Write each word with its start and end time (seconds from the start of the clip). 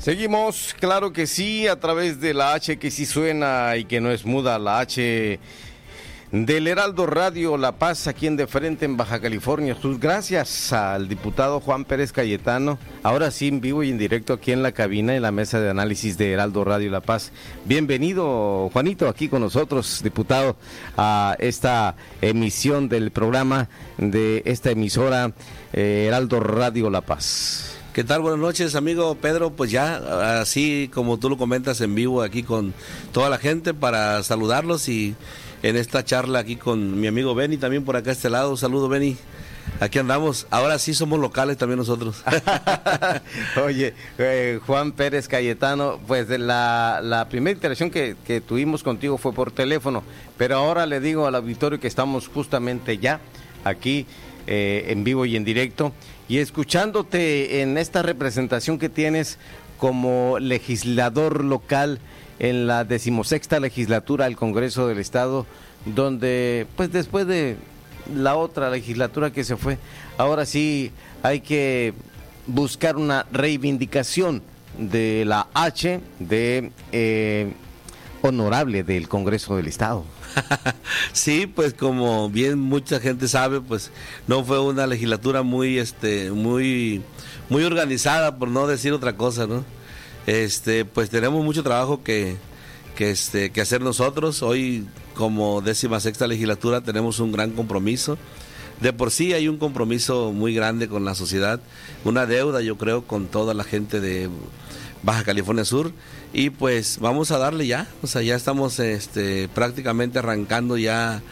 Seguimos, 0.00 0.74
claro 0.80 1.12
que 1.12 1.26
sí, 1.26 1.68
a 1.68 1.78
través 1.78 2.22
de 2.22 2.32
la 2.32 2.54
H 2.54 2.78
que 2.78 2.90
sí 2.90 3.04
suena 3.04 3.76
y 3.76 3.84
que 3.84 4.00
no 4.00 4.10
es 4.10 4.24
muda, 4.24 4.58
la 4.58 4.78
H 4.80 5.38
del 6.32 6.68
Heraldo 6.68 7.04
Radio 7.04 7.58
La 7.58 7.72
Paz, 7.72 8.06
aquí 8.06 8.26
en 8.26 8.38
De 8.38 8.46
Frente, 8.46 8.86
en 8.86 8.96
Baja 8.96 9.20
California 9.20 9.76
Sur. 9.78 9.98
Gracias 9.98 10.72
al 10.72 11.06
diputado 11.06 11.60
Juan 11.60 11.84
Pérez 11.84 12.12
Cayetano, 12.12 12.78
ahora 13.02 13.30
sí 13.30 13.48
en 13.48 13.60
vivo 13.60 13.82
y 13.82 13.90
en 13.90 13.98
directo 13.98 14.32
aquí 14.32 14.52
en 14.52 14.62
la 14.62 14.72
cabina, 14.72 15.14
en 15.14 15.20
la 15.20 15.32
mesa 15.32 15.60
de 15.60 15.68
análisis 15.68 16.16
de 16.16 16.32
Heraldo 16.32 16.64
Radio 16.64 16.90
La 16.90 17.02
Paz. 17.02 17.30
Bienvenido, 17.66 18.70
Juanito, 18.72 19.06
aquí 19.06 19.28
con 19.28 19.42
nosotros, 19.42 20.00
diputado, 20.02 20.56
a 20.96 21.36
esta 21.40 21.94
emisión 22.22 22.88
del 22.88 23.10
programa 23.10 23.68
de 23.98 24.40
esta 24.46 24.70
emisora 24.70 25.34
eh, 25.74 26.06
Heraldo 26.08 26.40
Radio 26.40 26.88
La 26.88 27.02
Paz. 27.02 27.79
¿Qué 27.92 28.04
tal? 28.04 28.20
Buenas 28.20 28.38
noches, 28.38 28.76
amigo 28.76 29.16
Pedro. 29.16 29.50
Pues 29.50 29.72
ya, 29.72 30.40
así 30.40 30.88
como 30.94 31.18
tú 31.18 31.28
lo 31.28 31.36
comentas 31.36 31.80
en 31.80 31.96
vivo 31.96 32.22
aquí 32.22 32.44
con 32.44 32.72
toda 33.10 33.28
la 33.28 33.36
gente 33.36 33.74
para 33.74 34.22
saludarlos 34.22 34.88
y 34.88 35.16
en 35.64 35.74
esta 35.74 36.04
charla 36.04 36.38
aquí 36.38 36.54
con 36.54 37.00
mi 37.00 37.08
amigo 37.08 37.34
Benny 37.34 37.56
también 37.56 37.84
por 37.84 37.96
acá 37.96 38.10
a 38.10 38.12
este 38.12 38.30
lado. 38.30 38.56
Saludo, 38.56 38.88
Benny. 38.88 39.16
Aquí 39.80 39.98
andamos. 39.98 40.46
Ahora 40.50 40.78
sí 40.78 40.94
somos 40.94 41.18
locales 41.18 41.58
también 41.58 41.78
nosotros. 41.78 42.22
Oye, 43.64 43.94
eh, 44.18 44.60
Juan 44.64 44.92
Pérez 44.92 45.26
Cayetano, 45.26 45.98
pues 46.06 46.28
la, 46.28 47.00
la 47.02 47.28
primera 47.28 47.56
interacción 47.56 47.90
que, 47.90 48.14
que, 48.24 48.40
tuvimos 48.40 48.84
contigo 48.84 49.18
fue 49.18 49.32
por 49.32 49.50
teléfono, 49.50 50.04
pero 50.38 50.58
ahora 50.58 50.86
le 50.86 51.00
digo 51.00 51.26
al 51.26 51.34
auditorio 51.34 51.80
que 51.80 51.88
estamos 51.88 52.28
justamente 52.28 52.98
ya 52.98 53.20
aquí 53.64 54.06
eh, 54.46 54.86
en 54.88 55.04
vivo 55.04 55.26
y 55.26 55.36
en 55.36 55.44
directo 55.44 55.92
y 56.28 56.38
escuchándote 56.38 57.62
en 57.62 57.76
esta 57.76 58.02
representación 58.02 58.78
que 58.78 58.88
tienes 58.88 59.38
como 59.78 60.38
legislador 60.38 61.44
local 61.44 61.98
en 62.38 62.66
la 62.66 62.84
decimosexta 62.84 63.60
legislatura 63.60 64.26
del 64.26 64.36
Congreso 64.36 64.86
del 64.86 64.98
Estado, 64.98 65.46
donde 65.84 66.66
pues 66.76 66.92
después 66.92 67.26
de 67.26 67.56
la 68.14 68.36
otra 68.36 68.70
legislatura 68.70 69.32
que 69.32 69.44
se 69.44 69.56
fue, 69.56 69.78
ahora 70.18 70.46
sí 70.46 70.92
hay 71.22 71.40
que 71.40 71.94
buscar 72.46 72.96
una 72.96 73.26
reivindicación 73.32 74.42
de 74.78 75.24
la 75.26 75.48
H 75.54 76.00
de 76.18 76.70
eh, 76.92 77.52
honorable 78.22 78.82
del 78.82 79.08
Congreso 79.08 79.56
del 79.56 79.66
Estado. 79.66 80.04
sí, 81.12 81.46
pues 81.46 81.74
como 81.74 82.28
bien 82.30 82.58
mucha 82.58 83.00
gente 83.00 83.28
sabe, 83.28 83.60
pues 83.60 83.90
no 84.26 84.44
fue 84.44 84.60
una 84.60 84.86
legislatura 84.86 85.42
muy, 85.42 85.78
este, 85.78 86.30
muy, 86.30 87.02
muy 87.48 87.64
organizada, 87.64 88.38
por 88.38 88.48
no 88.48 88.66
decir 88.66 88.92
otra 88.92 89.16
cosa, 89.16 89.46
¿no? 89.46 89.64
Este, 90.26 90.84
pues 90.84 91.10
tenemos 91.10 91.44
mucho 91.44 91.62
trabajo 91.62 92.02
que, 92.02 92.36
que, 92.96 93.10
este, 93.10 93.50
que 93.50 93.60
hacer 93.60 93.80
nosotros. 93.80 94.42
Hoy, 94.42 94.86
como 95.14 95.60
décima 95.60 96.00
sexta 96.00 96.26
legislatura, 96.26 96.82
tenemos 96.82 97.20
un 97.20 97.32
gran 97.32 97.50
compromiso. 97.52 98.18
De 98.80 98.92
por 98.92 99.10
sí 99.10 99.34
hay 99.34 99.46
un 99.48 99.58
compromiso 99.58 100.32
muy 100.32 100.54
grande 100.54 100.88
con 100.88 101.04
la 101.04 101.14
sociedad, 101.14 101.60
una 102.04 102.24
deuda, 102.24 102.62
yo 102.62 102.78
creo, 102.78 103.02
con 103.06 103.26
toda 103.26 103.52
la 103.52 103.64
gente 103.64 104.00
de 104.00 104.30
Baja 105.02 105.24
California 105.24 105.64
Sur. 105.64 105.92
Y 106.32 106.50
pues 106.50 106.98
vamos 107.00 107.30
a 107.30 107.38
darle 107.38 107.66
ya, 107.66 107.88
o 108.02 108.06
sea, 108.06 108.22
ya 108.22 108.36
estamos 108.36 108.78
este, 108.78 109.48
prácticamente 109.48 110.18
arrancando 110.18 110.76
ya 110.76 111.22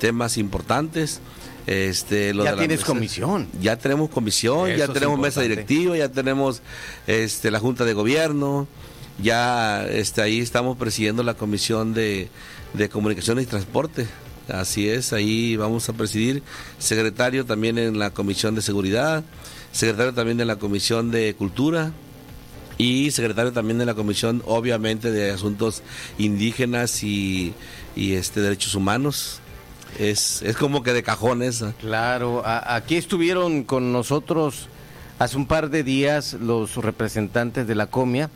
temas 0.00 0.38
importantes. 0.38 1.20
Este, 1.66 2.34
ya 2.34 2.56
tienes 2.56 2.82
comisión. 2.82 3.46
Ya 3.60 3.76
tenemos 3.76 4.08
comisión, 4.08 4.74
ya 4.74 4.88
tenemos 4.88 5.18
mesa 5.18 5.42
directiva, 5.42 5.98
ya 5.98 6.08
tenemos 6.08 6.62
este, 7.06 7.50
la 7.50 7.60
Junta 7.60 7.84
de 7.84 7.92
Gobierno, 7.92 8.66
ya 9.22 9.86
este, 9.86 10.22
ahí 10.22 10.40
estamos 10.40 10.78
presidiendo 10.78 11.22
la 11.22 11.34
Comisión 11.34 11.92
de, 11.92 12.30
de 12.72 12.88
Comunicaciones 12.88 13.44
y 13.44 13.46
Transporte. 13.46 14.06
Así 14.48 14.88
es, 14.88 15.12
ahí 15.12 15.56
vamos 15.56 15.86
a 15.90 15.92
presidir, 15.92 16.42
secretario 16.78 17.44
también 17.44 17.76
en 17.76 17.98
la 17.98 18.12
Comisión 18.14 18.54
de 18.54 18.62
Seguridad, 18.62 19.22
secretario 19.72 20.14
también 20.14 20.40
en 20.40 20.46
la 20.46 20.56
Comisión 20.56 21.10
de 21.10 21.34
Cultura, 21.34 21.92
y 22.78 23.10
secretario 23.10 23.52
también 23.52 23.78
de 23.78 23.84
la 23.84 23.94
Comisión, 23.94 24.42
obviamente, 24.46 25.10
de 25.10 25.32
Asuntos 25.32 25.82
Indígenas 26.16 27.02
y, 27.02 27.52
este 27.96 28.40
Derechos 28.40 28.76
Humanos. 28.76 29.40
Es, 29.98 30.42
es 30.42 30.56
como 30.56 30.84
que 30.84 30.92
de 30.92 31.02
cajones. 31.02 31.64
Claro, 31.80 32.42
aquí 32.44 32.96
estuvieron 32.96 33.64
con 33.64 33.92
nosotros 33.92 34.68
hace 35.18 35.36
un 35.36 35.46
par 35.46 35.70
de 35.70 35.82
días 35.82 36.34
los 36.34 36.76
representantes 36.76 37.66
de 37.66 37.74
la 37.74 37.86
COMIA, 37.86 38.30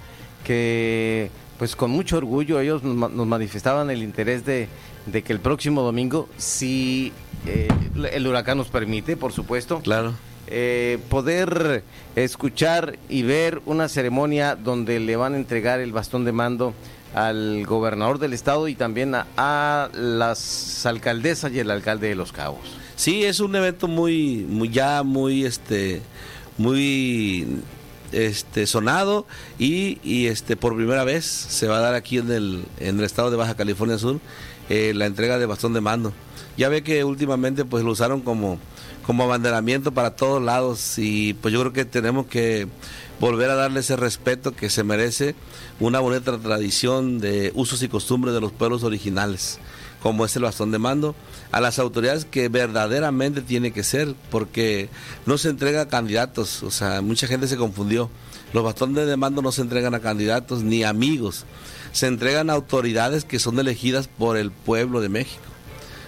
que 0.44 1.30
pues 1.58 1.76
con 1.76 1.92
mucho 1.92 2.16
orgullo 2.16 2.58
ellos 2.58 2.82
nos, 2.82 3.26
manifestaban 3.26 3.90
el 3.90 4.02
interés 4.02 4.44
de, 4.44 4.68
que 5.12 5.32
el 5.32 5.38
próximo 5.38 5.82
domingo, 5.82 6.28
si 6.36 7.12
eh, 7.46 7.68
el 8.10 8.26
huracán 8.26 8.58
nos 8.58 8.68
permite, 8.68 9.16
por 9.16 9.32
supuesto, 9.32 9.80
claro 9.80 10.14
eh, 10.46 10.98
poder 11.08 11.84
escuchar 12.16 12.98
y 13.08 13.22
ver 13.22 13.62
una 13.66 13.88
ceremonia 13.88 14.56
donde 14.56 15.00
le 15.00 15.16
van 15.16 15.34
a 15.34 15.36
entregar 15.36 15.80
el 15.80 15.92
bastón 15.92 16.24
de 16.24 16.32
mando 16.32 16.74
al 17.14 17.64
gobernador 17.66 18.18
del 18.18 18.32
estado 18.32 18.68
y 18.68 18.74
también 18.74 19.14
a, 19.14 19.88
las 19.92 20.86
alcaldesas 20.86 21.52
y 21.52 21.58
el 21.58 21.70
alcalde 21.70 22.08
de 22.08 22.14
Los 22.14 22.32
Cabos. 22.32 22.60
Sí, 22.96 23.24
es 23.24 23.40
un 23.40 23.54
evento 23.56 23.88
muy, 23.88 24.46
ya 24.70 25.02
muy 25.02 25.44
este 25.44 26.02
muy 26.58 27.46
este 28.12 28.66
sonado 28.66 29.26
y, 29.58 29.98
y, 30.02 30.26
este 30.26 30.54
por 30.54 30.76
primera 30.76 31.02
vez 31.02 31.24
se 31.24 31.66
va 31.66 31.78
a 31.78 31.80
dar 31.80 31.94
aquí 31.94 32.18
en 32.18 32.30
el, 32.30 32.64
en 32.78 32.98
el 32.98 33.04
estado 33.04 33.30
de 33.30 33.38
Baja 33.38 33.54
California 33.56 33.96
Sur 33.96 34.20
eh, 34.68 34.92
la 34.94 35.06
entrega 35.06 35.38
de 35.38 35.46
bastón 35.46 35.72
de 35.72 35.80
mando. 35.80 36.12
Ya 36.56 36.68
ve 36.68 36.82
que 36.82 37.04
últimamente 37.04 37.64
pues 37.64 37.84
lo 37.84 37.90
usaron 37.90 38.20
como 38.20 38.58
como 39.02 39.24
abanderamiento 39.24 39.92
para 39.92 40.14
todos 40.16 40.42
lados 40.42 40.98
y 40.98 41.34
pues 41.34 41.52
yo 41.52 41.60
creo 41.60 41.72
que 41.72 41.84
tenemos 41.84 42.26
que 42.26 42.68
volver 43.20 43.50
a 43.50 43.54
darle 43.54 43.80
ese 43.80 43.96
respeto 43.96 44.52
que 44.52 44.70
se 44.70 44.84
merece 44.84 45.34
una 45.80 46.00
bonita 46.00 46.36
tradición 46.38 47.18
de 47.18 47.52
usos 47.54 47.82
y 47.82 47.88
costumbres 47.88 48.34
de 48.34 48.40
los 48.40 48.52
pueblos 48.52 48.82
originales, 48.82 49.58
como 50.02 50.24
es 50.24 50.34
el 50.36 50.42
bastón 50.42 50.72
de 50.72 50.78
mando, 50.78 51.14
a 51.52 51.60
las 51.60 51.78
autoridades 51.78 52.24
que 52.24 52.48
verdaderamente 52.48 53.40
tiene 53.40 53.72
que 53.72 53.84
ser, 53.84 54.14
porque 54.30 54.88
no 55.26 55.38
se 55.38 55.50
entrega 55.50 55.82
a 55.82 55.88
candidatos, 55.88 56.62
o 56.62 56.70
sea, 56.70 57.00
mucha 57.00 57.26
gente 57.26 57.46
se 57.46 57.56
confundió. 57.56 58.10
Los 58.52 58.64
bastones 58.64 59.06
de 59.06 59.16
mando 59.16 59.40
no 59.40 59.52
se 59.52 59.62
entregan 59.62 59.94
a 59.94 60.00
candidatos 60.00 60.62
ni 60.62 60.84
amigos, 60.84 61.44
se 61.92 62.06
entregan 62.06 62.50
a 62.50 62.54
autoridades 62.54 63.24
que 63.24 63.38
son 63.38 63.58
elegidas 63.58 64.08
por 64.08 64.36
el 64.36 64.50
pueblo 64.50 65.00
de 65.00 65.08
México, 65.08 65.42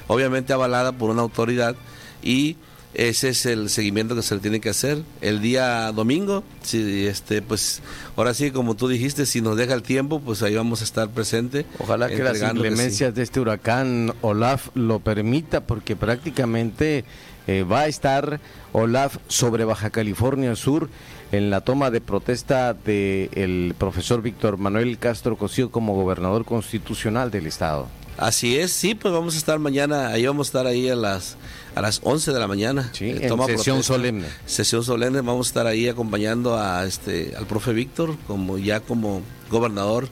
obviamente 0.09 0.53
avalada 0.53 0.93
por 0.93 1.11
una 1.11 1.23
autoridad 1.23 1.77
y 2.23 2.57
ese 2.95 3.31
es 3.31 3.45
el 3.47 3.71
seguimiento 3.71 4.15
que 4.15 4.23
se 4.23 4.35
le 4.37 4.41
tiene 4.41 4.61
que 4.61 4.69
hacer 4.69 5.03
el 5.21 5.41
día 5.41 5.91
domingo. 5.93 6.45
Si, 6.63 7.07
este, 7.07 7.43
pues 7.43 7.83
ahora 8.17 8.35
sí, 8.35 8.51
como 8.53 8.77
tú 8.77 8.89
dijiste, 8.89 9.27
si 9.27 9.41
nos 9.41 9.57
deja 9.57 9.75
el 9.75 9.83
tiempo, 9.83 10.21
pues 10.21 10.43
ahí 10.43 10.55
vamos 10.55 10.81
a 10.81 10.85
estar 10.85 11.09
presente. 11.11 11.67
Ojalá 11.79 12.09
que 12.09 12.23
las 12.23 12.41
inclemencias 12.41 13.15
de 13.15 13.23
este 13.23 13.41
huracán 13.41 14.15
Olaf 14.23 14.69
lo 14.75 15.01
permita, 15.01 15.63
porque 15.63 15.97
prácticamente 15.97 17.05
eh, 17.47 17.65
va 17.65 17.81
a 17.81 17.87
estar 17.89 18.41
Olaf 18.73 19.19
sobre 19.29 19.65
Baja 19.65 19.91
California 19.91 20.55
Sur 20.55 20.89
en 21.33 21.51
la 21.51 21.63
toma 21.63 21.91
de 21.91 22.01
protesta 22.01 22.75
del 22.75 23.75
profesor 23.77 24.23
Víctor 24.23 24.57
Manuel 24.57 24.99
Castro 24.99 25.37
Cosío 25.37 25.71
como 25.71 25.95
gobernador 25.95 26.45
constitucional 26.45 27.31
del 27.31 27.47
estado. 27.47 27.89
Así 28.17 28.57
es, 28.57 28.73
sí, 28.73 28.95
pues 28.95 29.13
vamos 29.13 29.35
a 29.35 29.39
estar 29.39 29.59
mañana, 29.59 30.09
ahí 30.09 30.27
vamos 30.27 30.47
a 30.47 30.49
estar 30.49 30.67
ahí 30.67 30.89
a 30.89 30.95
las 30.95 31.37
a 31.75 31.81
las 31.81 32.01
11 32.05 32.33
de 32.33 32.39
la 32.39 32.47
mañana. 32.47 32.91
Sí, 32.93 33.07
eh, 33.11 33.29
sesión 33.47 33.83
solemne. 33.83 34.27
Sesión 34.47 34.85
solemne, 34.85 35.21
vamos 35.21 35.49
a 35.49 35.51
estar 35.51 35.67
ahí 35.67 35.89
acompañando 35.89 36.57
a 36.57 36.85
este 36.85 37.35
al 37.37 37.47
profe 37.47 37.73
Víctor 37.73 38.17
como 38.27 38.59
ya 38.59 38.81
como 38.81 39.23
gobernador 39.51 40.09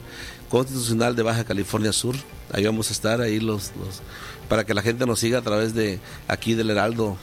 constitucional 0.49 1.15
de 1.15 1.23
Baja 1.23 1.45
California 1.45 1.93
Sur. 1.93 2.15
Ahí 2.51 2.65
vamos 2.65 2.89
a 2.89 2.93
estar 2.93 3.21
ahí 3.21 3.39
los, 3.39 3.71
los 3.79 4.01
para 4.49 4.65
que 4.65 4.73
la 4.73 4.81
gente 4.81 5.05
nos 5.05 5.19
siga 5.19 5.39
a 5.39 5.41
través 5.41 5.73
de 5.73 5.99
aquí 6.27 6.53
del 6.53 6.69
Heraldo 6.69 7.17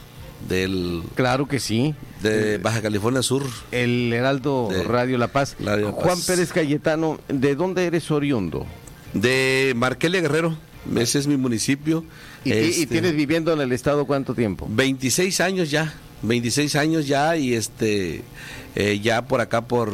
del 0.47 1.03
Claro 1.15 1.47
que 1.47 1.59
sí. 1.59 1.93
De 2.21 2.57
Baja 2.57 2.81
California 2.81 3.21
Sur. 3.21 3.43
El 3.71 4.11
Heraldo 4.11 4.69
Radio 4.87 5.17
La 5.17 5.27
Paz. 5.27 5.55
Juan 5.59 6.19
Pérez 6.25 6.51
Cayetano, 6.51 7.19
¿de 7.27 7.55
dónde 7.55 7.85
eres 7.85 8.09
oriundo? 8.11 8.65
De 9.13 9.73
Marquelia 9.75 10.21
Guerrero. 10.21 10.57
Ese 10.95 11.19
es 11.19 11.27
mi 11.27 11.37
municipio. 11.37 12.03
¿Y, 12.43 12.51
este, 12.51 12.87
tienes 12.87 13.15
viviendo 13.15 13.53
en 13.53 13.61
el 13.61 13.71
estado 13.71 14.05
cuánto 14.05 14.33
tiempo? 14.33 14.67
26 14.69 15.39
años 15.41 15.71
ya, 15.71 15.93
26 16.23 16.75
años 16.75 17.07
ya 17.07 17.37
y 17.37 17.53
este 17.53 18.23
eh, 18.75 18.99
ya 19.01 19.25
por 19.25 19.41
acá 19.41 19.61
por 19.61 19.93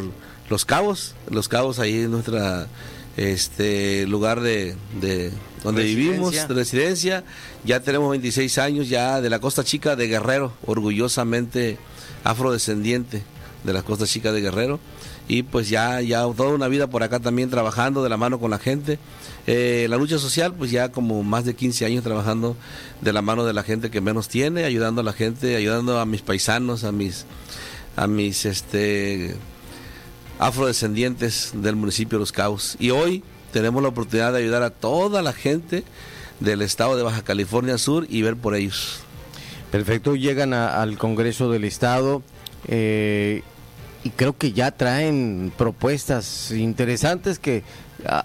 Los 0.50 0.66
Cabos, 0.66 1.16
Los 1.30 1.48
Cabos 1.50 1.80
ahí 1.80 2.02
en 2.02 2.12
nuestra 2.12 2.68
este 3.18 4.06
lugar 4.06 4.42
de, 4.42 4.76
donde 5.64 5.84
vivimos, 5.84 6.34
de 6.34 6.54
residencia. 6.54 7.24
Ya 7.66 7.80
tenemos 7.82 8.10
26 8.12 8.58
años 8.60 8.90
ya 8.90 9.22
de 9.22 9.30
la 9.30 9.40
Costa 9.40 9.64
Chica 9.64 9.96
de 9.96 10.08
Guerrero, 10.08 10.54
orgullosamente 10.66 11.78
afrodescendiente 12.24 13.24
de 13.64 13.74
la 13.74 13.82
Costa 13.82 14.06
Chica 14.06 14.32
de 14.32 14.42
Guerrero. 14.42 14.80
Y 15.28 15.44
pues 15.44 15.70
ya, 15.70 16.02
ya 16.02 16.22
toda 16.22 16.50
una 16.50 16.68
vida 16.68 16.88
por 16.88 17.04
acá 17.04 17.20
también 17.20 17.50
trabajando 17.50 18.04
de 18.04 18.10
la 18.10 18.18
mano 18.18 18.40
con 18.40 18.52
la 18.52 18.60
gente. 18.60 18.98
Eh, 19.46 19.88
la 19.90 19.98
lucha 19.98 20.20
social, 20.20 20.54
pues 20.54 20.72
ya 20.72 20.90
como 20.92 21.22
más 21.24 21.46
de 21.46 21.54
15 21.54 21.86
años 21.86 22.04
trabajando 22.04 22.56
de 23.02 23.14
la 23.14 23.22
mano 23.22 23.46
de 23.46 23.54
la 23.54 23.64
gente 23.64 23.90
que 23.90 24.02
menos 24.02 24.30
tiene, 24.30 24.64
ayudando 24.64 25.02
a 25.02 25.04
la 25.04 25.14
gente, 25.14 25.56
ayudando 25.56 26.00
a 26.00 26.06
mis 26.06 26.22
paisanos, 26.22 26.84
a 26.84 26.92
mis, 26.92 27.26
a 27.96 28.08
mis 28.08 28.46
este, 28.46 29.36
afrodescendientes 30.40 31.52
del 31.56 31.76
municipio 31.76 32.18
de 32.18 32.22
Los 32.22 32.32
Cabos. 32.32 32.78
Y 32.80 32.92
hoy 32.92 33.24
tenemos 33.52 33.82
la 33.82 33.90
oportunidad 33.90 34.32
de 34.32 34.40
ayudar 34.40 34.64
a 34.64 34.70
toda 34.70 35.22
la 35.22 35.34
gente 35.34 35.84
del 36.40 36.62
estado 36.62 36.96
de 36.96 37.04
Baja 37.04 37.24
California 37.24 37.78
Sur 37.78 38.06
y 38.10 38.22
ver 38.22 38.38
por 38.38 38.56
ellos. 38.56 39.00
Perfecto, 39.72 40.16
llegan 40.16 40.54
al 40.54 40.98
Congreso 40.98 41.52
del 41.52 41.66
Estado. 41.66 42.22
Eh, 42.68 43.44
y 44.08 44.10
creo 44.10 44.38
que 44.38 44.54
ya 44.54 44.72
traen 44.72 45.52
propuestas 45.58 46.52
interesantes 46.52 47.40
que 47.40 47.64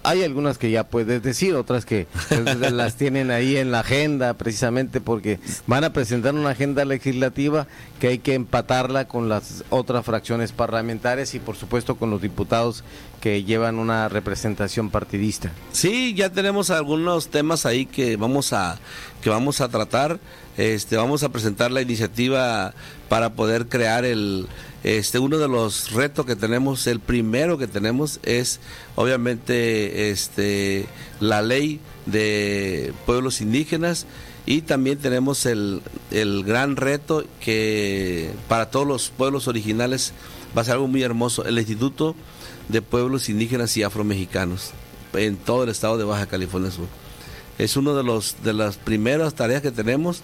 hay 0.03 0.23
algunas 0.23 0.59
que 0.59 0.71
ya 0.71 0.85
puedes 0.85 1.23
decir, 1.23 1.55
otras 1.55 1.85
que 1.85 2.07
pues, 2.29 2.57
las 2.73 2.97
tienen 2.97 3.31
ahí 3.31 3.57
en 3.57 3.71
la 3.71 3.81
agenda 3.81 4.35
precisamente 4.35 5.01
porque 5.01 5.39
van 5.67 5.85
a 5.85 5.93
presentar 5.93 6.35
una 6.35 6.51
agenda 6.51 6.85
legislativa 6.85 7.67
que 7.99 8.09
hay 8.09 8.19
que 8.19 8.35
empatarla 8.35 9.09
con 9.09 9.29
las 9.29 9.65
otras 9.71 10.05
fracciones 10.05 10.53
parlamentarias 10.53 11.35
y 11.35 11.39
por 11.39 11.57
supuesto 11.57 11.97
con 11.97 12.11
los 12.11 12.21
diputados 12.21 12.85
que 13.21 13.45
llevan 13.45 13.79
una 13.79 14.09
representación 14.09 14.91
partidista. 14.91 15.53
Sí, 15.73 16.15
ya 16.15 16.31
tenemos 16.31 16.71
algunos 16.71 17.29
temas 17.29 17.67
ahí 17.67 17.87
que 17.87 18.17
vamos 18.17 18.53
a 18.53 18.79
que 19.23 19.31
vamos 19.31 19.61
a 19.61 19.69
tratar. 19.69 20.19
Este, 20.59 20.97
vamos 20.97 21.23
a 21.23 21.31
presentar 21.31 21.71
la 21.71 21.81
iniciativa 21.81 22.75
para 23.09 23.33
poder 23.33 23.69
crear 23.69 24.05
el 24.05 24.49
este, 24.85 25.21
uno 25.21 25.39
de 25.39 25.47
los 25.47 25.93
retos 25.93 26.27
que 26.27 26.35
tenemos, 26.35 26.87
el 26.89 26.99
primero 26.99 27.57
que 27.57 27.69
tenemos 27.69 28.19
es 28.25 28.59
obviamente 28.97 29.62
este, 29.63 30.87
la 31.21 31.43
ley 31.43 31.81
de 32.07 32.93
pueblos 33.07 33.41
indígenas 33.41 34.07
y 34.45 34.63
también 34.63 34.99
tenemos 34.99 35.47
el, 35.47 35.83
el 36.11 36.43
gran 36.45 36.77
reto 36.77 37.25
que 37.41 38.31
para 38.49 38.71
todos 38.71 38.87
los 38.87 39.11
pueblos 39.11 39.47
originales 39.47 40.13
va 40.57 40.63
a 40.63 40.65
ser 40.65 40.75
algo 40.75 40.89
muy 40.89 41.03
hermoso, 41.03 41.45
el 41.45 41.59
Instituto 41.59 42.17
de 42.69 42.83
Pueblos 42.83 43.29
Indígenas 43.29 43.77
y 43.77 43.83
Afromexicanos 43.83 44.73
en 45.15 45.37
todo 45.37 45.65
el 45.65 45.71
estado 45.71 45.99
de 45.99 46.05
Baja 46.05 46.27
California 46.27 46.71
Sur. 46.71 46.87
Es 47.59 47.77
una 47.77 47.93
de, 47.93 48.03
los, 48.03 48.37
de 48.43 48.53
las 48.53 48.77
primeras 48.77 49.35
tareas 49.35 49.63
que 49.63 49.71
tenemos 49.71 50.23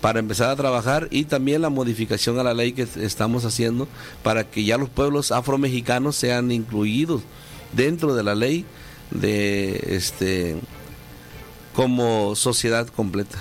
para 0.00 0.20
empezar 0.20 0.50
a 0.50 0.56
trabajar 0.56 1.08
y 1.10 1.24
también 1.24 1.62
la 1.62 1.70
modificación 1.70 2.38
a 2.38 2.44
la 2.44 2.54
ley 2.54 2.72
que 2.72 2.86
estamos 2.96 3.44
haciendo 3.44 3.88
para 4.22 4.44
que 4.44 4.64
ya 4.64 4.78
los 4.78 4.88
pueblos 4.88 5.32
afromexicanos 5.32 6.16
sean 6.16 6.52
incluidos 6.52 7.22
dentro 7.72 8.14
de 8.14 8.22
la 8.22 8.34
ley 8.34 8.64
de 9.10 9.96
este 9.96 10.56
como 11.74 12.34
sociedad 12.34 12.88
completa. 12.88 13.38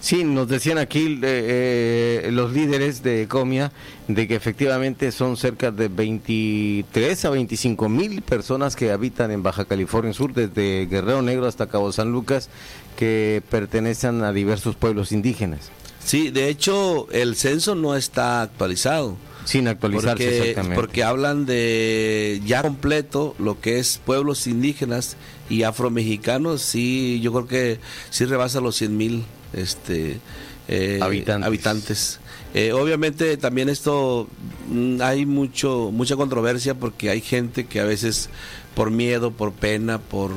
Sí, 0.00 0.24
nos 0.24 0.48
decían 0.48 0.78
aquí 0.78 1.20
eh, 1.22 2.22
eh, 2.24 2.30
los 2.32 2.52
líderes 2.52 3.02
de 3.02 3.28
Comia 3.28 3.70
de 4.08 4.26
que 4.26 4.34
efectivamente 4.34 5.12
son 5.12 5.36
cerca 5.36 5.70
de 5.70 5.88
23 5.88 7.24
a 7.26 7.30
25 7.30 7.88
mil 7.90 8.22
personas 8.22 8.76
que 8.76 8.92
habitan 8.92 9.30
en 9.30 9.42
Baja 9.42 9.66
California 9.66 10.14
Sur, 10.14 10.32
desde 10.32 10.86
Guerrero 10.86 11.20
Negro 11.20 11.46
hasta 11.46 11.66
Cabo 11.66 11.92
San 11.92 12.12
Lucas, 12.12 12.48
que 12.96 13.42
pertenecen 13.50 14.24
a 14.24 14.32
diversos 14.32 14.74
pueblos 14.74 15.12
indígenas. 15.12 15.70
Sí, 16.02 16.30
de 16.30 16.48
hecho 16.48 17.06
el 17.12 17.36
censo 17.36 17.74
no 17.74 17.94
está 17.94 18.40
actualizado. 18.40 19.16
Sin 19.50 19.66
actualizarse 19.66 20.12
porque, 20.12 20.38
exactamente. 20.38 20.76
Porque 20.76 21.02
hablan 21.02 21.44
de 21.44 22.40
ya 22.46 22.62
completo 22.62 23.34
lo 23.40 23.60
que 23.60 23.80
es 23.80 23.98
pueblos 23.98 24.46
indígenas 24.46 25.16
y 25.48 25.64
afromexicanos, 25.64 26.62
sí, 26.62 27.18
yo 27.20 27.32
creo 27.32 27.48
que 27.48 27.80
sí 28.10 28.26
rebasa 28.26 28.60
los 28.60 28.76
100 28.76 28.96
mil 28.96 29.24
este, 29.52 30.20
eh, 30.68 31.00
habitantes. 31.02 31.46
habitantes. 31.46 32.20
Eh, 32.54 32.72
obviamente 32.72 33.36
también 33.38 33.68
esto 33.68 34.28
mm, 34.68 35.00
hay 35.02 35.26
mucho 35.26 35.90
mucha 35.92 36.14
controversia 36.14 36.74
porque 36.74 37.10
hay 37.10 37.20
gente 37.20 37.66
que 37.66 37.80
a 37.80 37.84
veces 37.84 38.28
por 38.76 38.92
miedo, 38.92 39.32
por 39.32 39.52
pena, 39.52 39.98
por 39.98 40.30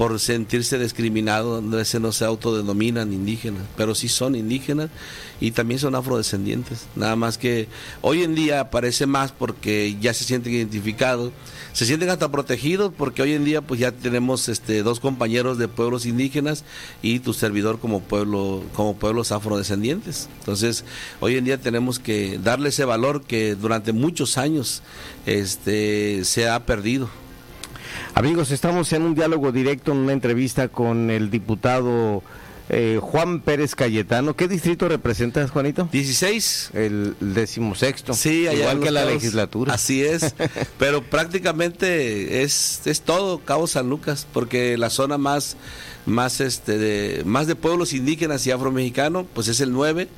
por 0.00 0.18
sentirse 0.18 0.78
discriminado, 0.78 1.56
a 1.56 1.60
veces 1.60 2.00
no 2.00 2.10
se 2.10 2.24
autodenominan 2.24 3.12
indígenas, 3.12 3.64
pero 3.76 3.94
sí 3.94 4.08
son 4.08 4.34
indígenas 4.34 4.88
y 5.42 5.50
también 5.50 5.78
son 5.78 5.94
afrodescendientes. 5.94 6.86
Nada 6.96 7.16
más 7.16 7.36
que 7.36 7.68
hoy 8.00 8.22
en 8.22 8.34
día 8.34 8.60
aparece 8.60 9.04
más 9.04 9.30
porque 9.30 9.98
ya 10.00 10.14
se 10.14 10.24
sienten 10.24 10.54
identificados, 10.54 11.32
se 11.74 11.84
sienten 11.84 12.08
hasta 12.08 12.32
protegidos 12.32 12.94
porque 12.96 13.20
hoy 13.20 13.34
en 13.34 13.44
día 13.44 13.60
pues 13.60 13.78
ya 13.78 13.92
tenemos 13.92 14.48
este 14.48 14.82
dos 14.82 15.00
compañeros 15.00 15.58
de 15.58 15.68
pueblos 15.68 16.06
indígenas 16.06 16.64
y 17.02 17.18
tu 17.18 17.34
servidor 17.34 17.78
como 17.78 18.00
pueblo 18.00 18.64
como 18.72 18.96
pueblos 18.96 19.32
afrodescendientes. 19.32 20.30
Entonces, 20.38 20.86
hoy 21.20 21.36
en 21.36 21.44
día 21.44 21.60
tenemos 21.60 21.98
que 21.98 22.40
darle 22.42 22.70
ese 22.70 22.86
valor 22.86 23.24
que 23.24 23.54
durante 23.54 23.92
muchos 23.92 24.38
años 24.38 24.82
este 25.26 26.24
se 26.24 26.48
ha 26.48 26.64
perdido. 26.64 27.10
Amigos, 28.14 28.50
estamos 28.50 28.92
en 28.92 29.02
un 29.02 29.14
diálogo 29.14 29.52
directo, 29.52 29.92
en 29.92 29.98
una 29.98 30.12
entrevista 30.12 30.68
con 30.68 31.10
el 31.10 31.30
diputado 31.30 32.22
eh, 32.72 33.00
Juan 33.02 33.40
Pérez 33.40 33.74
Cayetano. 33.74 34.36
¿Qué 34.36 34.46
distrito 34.46 34.88
representas, 34.88 35.50
Juanito? 35.50 35.88
16. 35.90 36.70
El 36.74 37.16
decimosexto. 37.18 38.14
Sí, 38.14 38.46
allá 38.46 38.60
igual 38.60 38.80
que 38.80 38.90
la 38.92 39.04
legislatura. 39.04 39.74
Así 39.74 40.04
es, 40.04 40.34
pero 40.78 41.02
prácticamente 41.02 42.42
es, 42.42 42.82
es 42.84 43.00
todo 43.00 43.40
Cabo 43.40 43.66
San 43.66 43.88
Lucas, 43.88 44.26
porque 44.32 44.78
la 44.78 44.88
zona 44.88 45.18
más 45.18 45.56
más 46.06 46.40
este 46.40 46.78
de, 46.78 47.24
más 47.24 47.46
de 47.46 47.56
pueblos 47.56 47.92
indígenas 47.92 48.46
y 48.46 48.50
afromexicanos, 48.50 49.26
pues 49.34 49.48
es 49.48 49.60
el 49.60 49.72
9. 49.72 50.08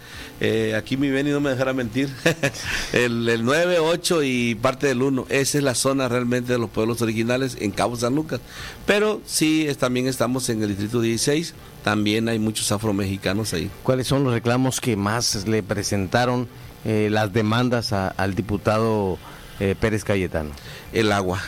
Eh, 0.40 0.75
aquí 0.76 0.96
mi 0.96 1.11
Beni 1.11 1.31
no 1.31 1.40
me 1.40 1.50
dejará 1.50 1.73
mentir. 1.73 2.08
el, 2.93 3.29
el 3.29 3.44
9, 3.44 3.79
8 3.79 4.23
y 4.23 4.55
parte 4.55 4.87
del 4.87 5.02
1. 5.02 5.26
Esa 5.29 5.58
es 5.58 5.64
la 5.64 5.75
zona 5.75 6.08
realmente 6.08 6.52
de 6.52 6.58
los 6.58 6.70
pueblos 6.70 7.02
originales 7.02 7.56
en 7.61 7.70
Cabo 7.70 7.96
San 7.96 8.14
Lucas. 8.14 8.40
Pero 8.87 9.20
sí, 9.26 9.69
también 9.79 10.06
estamos 10.06 10.49
en 10.49 10.62
el 10.62 10.69
distrito 10.69 11.00
16. 11.00 11.55
También 11.82 12.29
hay 12.29 12.38
muchos 12.38 12.70
afromexicanos 12.73 13.52
ahí. 13.55 13.70
¿Cuáles 13.82 14.06
son 14.06 14.25
los 14.25 14.32
reclamos 14.32 14.81
que 14.81 14.96
más 14.96 15.46
le 15.46 15.62
presentaron 15.62 16.49
eh, 16.84 17.08
las 17.11 17.32
demandas 17.32 17.93
al 17.93 18.34
diputado 18.34 19.19
eh, 19.58 19.75
Pérez 19.79 20.05
Cayetano? 20.05 20.50
El 20.93 21.11
agua. 21.11 21.40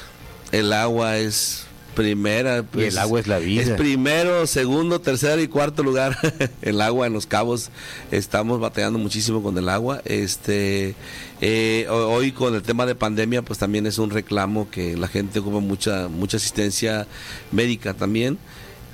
El 0.50 0.72
agua 0.72 1.18
es 1.18 1.66
primera. 1.94 2.62
Pues, 2.62 2.84
y 2.84 2.88
el 2.88 2.98
agua 2.98 3.20
es 3.20 3.26
la 3.26 3.38
vida. 3.38 3.62
Es 3.62 3.70
primero, 3.70 4.46
segundo, 4.46 5.00
tercer 5.00 5.40
y 5.40 5.48
cuarto 5.48 5.82
lugar. 5.82 6.16
el 6.62 6.80
agua 6.80 7.06
en 7.06 7.12
los 7.12 7.26
cabos. 7.26 7.70
Estamos 8.10 8.60
bateando 8.60 8.98
muchísimo 8.98 9.42
con 9.42 9.56
el 9.56 9.68
agua. 9.68 10.02
Este, 10.04 10.94
eh, 11.40 11.86
hoy 11.88 12.32
con 12.32 12.54
el 12.54 12.62
tema 12.62 12.86
de 12.86 12.94
pandemia, 12.94 13.42
pues 13.42 13.58
también 13.58 13.86
es 13.86 13.98
un 13.98 14.10
reclamo 14.10 14.70
que 14.70 14.96
la 14.96 15.08
gente 15.08 15.38
ocupa 15.38 15.60
mucha, 15.60 16.08
mucha 16.08 16.36
asistencia 16.36 17.06
médica 17.52 17.94
también. 17.94 18.38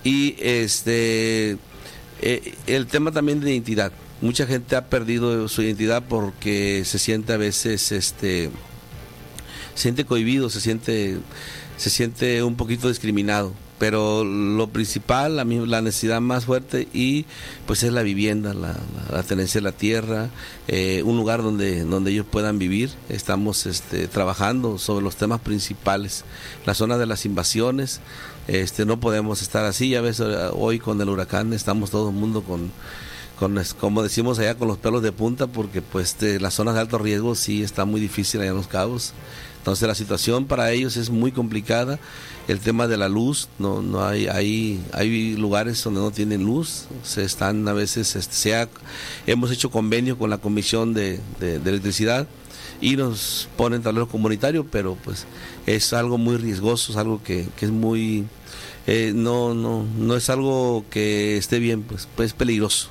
Y 0.05 0.37
este, 0.39 1.59
eh, 2.23 2.55
el 2.67 2.87
tema 2.87 3.13
también 3.13 3.41
de 3.41 3.53
identidad. 3.53 3.93
Mucha 4.21 4.47
gente 4.47 4.77
ha 4.77 4.87
perdido 4.87 5.49
su 5.49 5.63
identidad 5.63 6.03
porque 6.07 6.83
se 6.85 6.99
siente 6.99 7.33
a 7.33 7.39
veces, 7.39 7.91
este, 7.91 8.51
se 9.75 9.83
siente 9.83 10.05
cohibido, 10.05 10.51
se 10.51 10.61
siente 10.61 11.19
se 11.81 11.89
siente 11.89 12.43
un 12.43 12.57
poquito 12.57 12.89
discriminado. 12.89 13.55
Pero 13.79 14.23
lo 14.23 14.69
principal, 14.69 15.37
la, 15.37 15.45
la 15.45 15.81
necesidad 15.81 16.21
más 16.21 16.45
fuerte 16.45 16.87
y 16.93 17.25
pues 17.67 17.83
es 17.83 17.91
la 17.91 18.03
vivienda, 18.03 18.53
la, 18.53 19.23
tenencia 19.23 19.59
de 19.59 19.65
la 19.65 19.73
tierra, 19.73 20.29
eh, 20.69 21.03
un 21.07 21.17
lugar 21.17 21.43
donde, 21.43 21.85
donde 21.85 22.11
ellos 22.11 22.27
puedan 22.31 22.59
vivir. 22.59 22.91
Estamos 23.09 23.65
este, 23.65 24.07
trabajando 24.09 24.77
sobre 24.77 25.03
los 25.03 25.17
temas 25.17 25.41
principales, 25.41 26.25
la 26.67 26.75
zona 26.75 26.99
de 26.99 27.07
las 27.07 27.25
invasiones. 27.25 28.03
Este, 28.47 28.85
no 28.85 29.01
podemos 29.01 29.41
estar 29.41 29.65
así, 29.65 29.89
ya 29.89 30.03
ves, 30.03 30.21
hoy 30.21 30.79
con 30.79 31.01
el 31.01 31.09
huracán 31.09 31.55
estamos 31.55 31.91
todo 31.91 32.11
el 32.11 32.15
mundo 32.15 32.43
con, 32.43 32.71
con, 33.41 33.59
como 33.81 34.03
decimos 34.03 34.39
allá, 34.39 34.55
con 34.55 34.69
los 34.69 34.77
pelos 34.77 35.03
de 35.03 35.13
punta, 35.13 35.47
porque 35.47 35.81
pues 35.81 36.19
de 36.19 36.39
las 36.39 36.53
zonas 36.53 36.75
de 36.75 36.81
alto 36.81 36.99
riesgo 36.99 37.35
sí 37.35 37.63
está 37.63 37.87
muy 37.87 37.99
difícil 37.99 38.43
allá 38.43 38.51
en 38.51 38.57
los 38.57 38.67
cabos. 38.67 39.15
Entonces 39.57 39.89
la 39.89 39.95
situación 39.95 40.45
para 40.45 40.71
ellos 40.73 40.99
es 40.99 41.09
muy 41.09 41.33
complicada. 41.33 41.99
El 42.49 42.61
tema 42.61 42.87
de 42.87 42.99
la 42.99 43.09
luz, 43.09 43.49
no, 43.59 43.81
no 43.81 44.05
hay, 44.05 44.27
hay, 44.27 44.79
hay 44.93 45.37
lugares 45.37 45.83
donde 45.83 46.01
no 46.01 46.11
tienen 46.11 46.45
luz, 46.45 46.85
se 47.03 47.25
están 47.25 47.67
a 47.67 47.73
veces, 47.73 48.15
este, 48.15 48.69
hemos 49.27 49.51
hecho 49.51 49.71
convenio 49.71 50.19
con 50.19 50.29
la 50.29 50.39
Comisión 50.39 50.93
de, 50.93 51.21
Electricidad 51.41 52.29
y 52.83 52.97
nos 52.97 53.49
ponen 53.57 53.83
tablero 53.83 54.07
comunitario, 54.07 54.67
pero 54.71 54.99
pues 55.03 55.27
es 55.67 55.95
algo 55.95 56.19
muy 56.19 56.37
riesgoso, 56.37 56.93
es 56.93 56.99
algo 56.99 57.23
que, 57.23 57.47
es 57.59 57.71
muy, 57.71 58.27
eh, 58.87 59.13
no, 59.15 59.55
no, 59.55 59.87
no 59.99 60.15
es 60.15 60.29
algo 60.29 60.85
que 60.91 61.39
esté 61.39 61.59
bien, 61.59 61.83
pues, 61.83 62.07
pues 62.17 62.29
es 62.29 62.35
peligroso. 62.35 62.91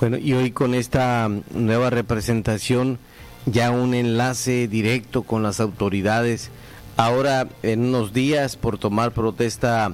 Bueno, 0.00 0.16
y 0.16 0.32
hoy 0.32 0.52
con 0.52 0.74
esta 0.74 1.28
nueva 1.52 1.90
representación 1.90 3.00
ya 3.46 3.72
un 3.72 3.94
enlace 3.94 4.68
directo 4.68 5.24
con 5.24 5.42
las 5.42 5.58
autoridades. 5.58 6.50
Ahora, 6.96 7.48
en 7.64 7.80
unos 7.80 8.12
días, 8.12 8.54
por 8.54 8.78
tomar 8.78 9.10
protesta 9.10 9.92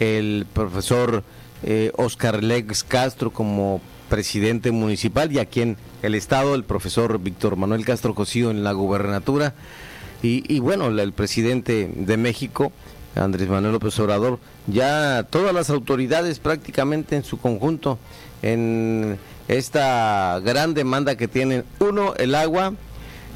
el 0.00 0.46
profesor 0.52 1.24
eh, 1.62 1.92
Oscar 1.96 2.44
Lex 2.44 2.84
Castro 2.84 3.32
como 3.32 3.80
presidente 4.10 4.70
municipal 4.70 5.32
y 5.32 5.38
aquí 5.38 5.62
en 5.62 5.76
el 6.02 6.14
estado 6.14 6.54
el 6.54 6.64
profesor 6.64 7.18
Víctor 7.18 7.56
Manuel 7.56 7.86
Castro 7.86 8.14
Cosío 8.14 8.50
en 8.50 8.64
la 8.64 8.72
gubernatura 8.72 9.54
y, 10.22 10.58
bueno, 10.58 10.88
el 10.88 11.12
presidente 11.12 11.90
de 11.94 12.16
México, 12.16 12.72
Andrés 13.14 13.48
Manuel 13.48 13.72
López 13.72 13.98
Obrador, 14.00 14.40
ya 14.66 15.22
todas 15.30 15.54
las 15.54 15.70
autoridades 15.70 16.38
prácticamente 16.38 17.16
en 17.16 17.24
su 17.24 17.38
conjunto 17.38 17.98
en 18.42 19.18
esta 19.48 20.40
gran 20.44 20.74
demanda 20.74 21.16
que 21.16 21.28
tienen, 21.28 21.64
uno, 21.80 22.14
el 22.14 22.34
agua, 22.34 22.74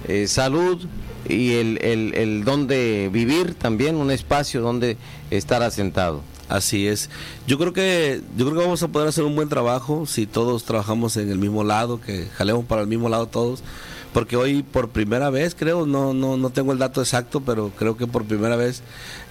eh, 0.09 0.29
salud 0.29 0.87
y 1.29 1.55
el, 1.55 1.79
el, 1.83 2.15
el 2.15 2.45
donde 2.45 3.09
vivir 3.13 3.55
también, 3.55 3.97
un 3.97 4.11
espacio 4.11 4.61
donde 4.61 4.97
estar 5.31 5.63
asentado. 5.63 6.23
Así 6.49 6.87
es. 6.87 7.09
Yo 7.47 7.57
creo 7.57 7.73
que 7.73 8.21
yo 8.37 8.45
creo 8.45 8.59
que 8.59 8.65
vamos 8.65 8.83
a 8.83 8.89
poder 8.89 9.09
hacer 9.09 9.25
un 9.25 9.35
buen 9.35 9.49
trabajo 9.49 10.05
si 10.05 10.27
todos 10.27 10.65
trabajamos 10.65 11.17
en 11.17 11.31
el 11.31 11.39
mismo 11.39 11.65
lado, 11.65 11.99
que 11.99 12.27
jalemos 12.37 12.67
para 12.67 12.83
el 12.83 12.89
mismo 12.89 13.09
lado 13.09 13.27
todos, 13.27 13.63
porque 14.13 14.37
hoy 14.37 14.63
por 14.63 14.91
primera 14.91 15.31
vez 15.31 15.55
creo 15.55 15.87
no 15.87 16.13
no 16.13 16.37
no 16.37 16.51
tengo 16.51 16.73
el 16.73 16.79
dato 16.79 17.01
exacto, 17.01 17.41
pero 17.41 17.71
creo 17.71 17.97
que 17.97 18.07
por 18.07 18.25
primera 18.25 18.57
vez 18.57 18.83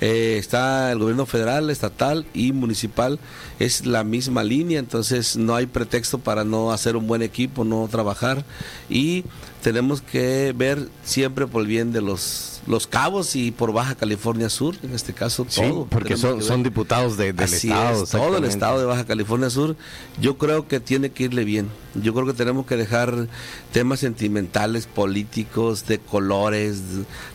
eh, 0.01 0.37
está 0.37 0.91
el 0.91 0.99
gobierno 0.99 1.25
federal, 1.25 1.69
estatal 1.69 2.25
y 2.33 2.51
municipal 2.51 3.19
es 3.59 3.85
la 3.85 4.03
misma 4.03 4.43
línea, 4.43 4.79
entonces 4.79 5.37
no 5.37 5.55
hay 5.55 5.67
pretexto 5.67 6.19
para 6.19 6.43
no 6.43 6.71
hacer 6.71 6.95
un 6.95 7.07
buen 7.07 7.21
equipo, 7.21 7.63
no 7.63 7.87
trabajar 7.89 8.43
y 8.89 9.23
tenemos 9.61 10.01
que 10.01 10.53
ver 10.55 10.89
siempre 11.03 11.47
por 11.47 11.61
el 11.61 11.67
bien 11.67 11.91
de 11.93 12.01
los 12.01 12.51
los 12.67 12.87
Cabos 12.87 13.35
y 13.35 13.51
por 13.51 13.73
Baja 13.73 13.95
California 13.95 14.49
Sur, 14.49 14.75
en 14.83 14.93
este 14.93 15.13
caso 15.13 15.45
todo. 15.45 15.85
porque 15.85 16.15
son, 16.15 16.41
son 16.43 16.63
diputados 16.63 17.17
de, 17.17 17.33
del 17.33 17.51
Estado. 17.51 18.05
todo 18.05 18.37
el 18.37 18.43
Estado 18.45 18.79
de 18.79 18.85
Baja 18.85 19.05
California 19.05 19.49
Sur, 19.49 19.75
yo 20.19 20.37
creo 20.37 20.67
que 20.67 20.79
tiene 20.79 21.09
que 21.09 21.23
irle 21.23 21.43
bien. 21.43 21.69
Yo 21.95 22.13
creo 22.13 22.25
que 22.25 22.33
tenemos 22.33 22.65
que 22.65 22.77
dejar 22.77 23.27
temas 23.73 23.99
sentimentales, 23.99 24.85
políticos, 24.85 25.87
de 25.87 25.99
colores, 25.99 26.81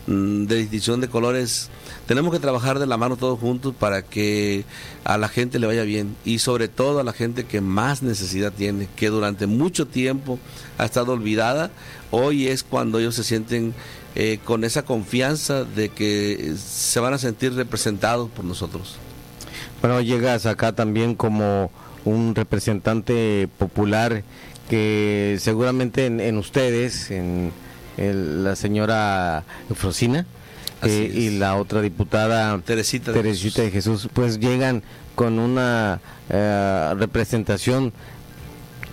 de 0.07 0.55
distinción 0.55 1.01
de 1.01 1.09
colores. 1.09 1.69
Tenemos 2.07 2.33
que 2.33 2.39
trabajar 2.39 2.79
de 2.79 2.87
la 2.87 2.97
mano 2.97 3.17
todos 3.17 3.39
juntos 3.39 3.75
para 3.77 4.01
que 4.01 4.63
a 5.03 5.17
la 5.17 5.27
gente 5.27 5.59
le 5.59 5.67
vaya 5.67 5.83
bien 5.83 6.15
y 6.25 6.39
sobre 6.39 6.69
todo 6.69 6.99
a 6.99 7.03
la 7.03 7.13
gente 7.13 7.45
que 7.45 7.61
más 7.61 8.01
necesidad 8.01 8.53
tiene, 8.53 8.87
que 8.95 9.09
durante 9.09 9.45
mucho 9.45 9.87
tiempo 9.87 10.39
ha 10.77 10.85
estado 10.85 11.13
olvidada. 11.13 11.71
Hoy 12.11 12.47
es 12.47 12.63
cuando 12.63 12.99
ellos 12.99 13.15
se 13.15 13.23
sienten 13.23 13.73
eh, 14.15 14.39
con 14.43 14.63
esa 14.63 14.83
confianza 14.83 15.63
de 15.63 15.89
que 15.89 16.55
se 16.57 16.99
van 16.99 17.13
a 17.13 17.17
sentir 17.17 17.53
representados 17.53 18.29
por 18.29 18.45
nosotros. 18.45 18.97
Bueno, 19.81 20.01
llegas 20.01 20.45
acá 20.45 20.73
también 20.73 21.15
como 21.15 21.71
un 22.05 22.35
representante 22.35 23.47
popular 23.57 24.23
que 24.69 25.37
seguramente 25.39 26.05
en, 26.05 26.37
ustedes, 26.37 27.11
en 27.11 27.51
la 27.97 28.55
señora 28.55 29.43
Frosina 29.75 30.25
eh, 30.83 31.11
y 31.13 31.29
la 31.31 31.55
otra 31.55 31.81
diputada 31.81 32.59
Teresita, 32.59 33.11
de, 33.11 33.23
Jesús. 33.71 34.09
pues 34.13 34.39
llegan 34.39 34.83
con 35.15 35.39
una 35.39 35.99
eh, 36.29 36.93
representación 36.97 37.93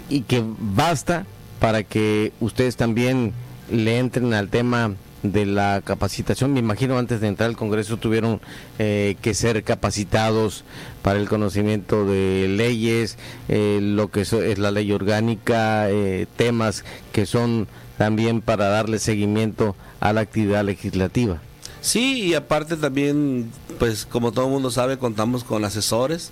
y 0.09 0.23
que 0.23 0.43
basta 0.59 1.27
para 1.65 1.83
que 1.83 2.35
ustedes 2.41 2.77
también 2.77 3.33
le 3.73 3.99
entren 3.99 4.35
al 4.35 4.51
tema 4.51 4.97
de 5.23 5.47
la 5.47 5.81
capacitación. 5.83 6.53
Me 6.53 6.61
imagino 6.61 6.99
antes 6.99 7.23
de 7.23 7.29
entrar 7.29 7.49
al 7.49 7.57
Congreso 7.57 7.97
tuvieron 7.97 8.43
eh, 8.79 9.17
que 9.23 9.33
ser 9.33 9.65
capacitados 9.65 10.65
para 11.01 11.19
el 11.19 11.27
conocimiento 11.27 12.05
de 12.05 12.49
leyes, 12.51 13.17
eh, 13.49 13.79
lo 13.81 14.11
que 14.11 14.21
es 14.21 14.59
la 14.59 14.73
ley 14.73 14.93
orgánica, 14.93 15.89
eh, 15.89 16.27
temas 16.37 16.85
que 17.13 17.25
son 17.25 17.67
también 17.97 18.43
para 18.43 18.69
darle 18.69 18.99
seguimiento 18.99 19.75
a 20.01 20.13
la 20.13 20.21
actividad 20.21 20.67
legislativa. 20.67 21.41
Sí, 21.81 22.25
y 22.25 22.35
aparte 22.35 22.77
también, 22.77 23.51
pues 23.79 24.05
como 24.05 24.33
todo 24.33 24.45
el 24.45 24.51
mundo 24.51 24.71
sabe, 24.71 24.99
contamos 24.99 25.45
con 25.45 25.65
asesores 25.65 26.31